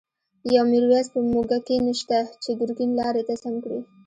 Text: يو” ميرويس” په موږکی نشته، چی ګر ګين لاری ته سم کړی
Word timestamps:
يو” 0.53 0.63
ميرويس” 0.71 1.07
په 1.13 1.19
موږکی 1.31 1.75
نشته، 1.87 2.17
چی 2.43 2.51
ګر 2.59 2.69
ګين 2.77 2.91
لاری 2.99 3.23
ته 3.27 3.33
سم 3.43 3.55
کړی 3.63 3.79